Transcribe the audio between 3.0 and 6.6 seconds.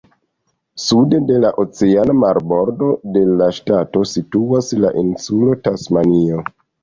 de la ŝtato situas la insulo Tasmanio.